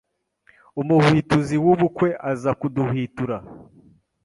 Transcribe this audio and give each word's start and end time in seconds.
umuhwituzi 0.81 1.55
w’ubukwe 1.63 2.07
aza 2.31 2.51
kuduhwitura 2.59 3.37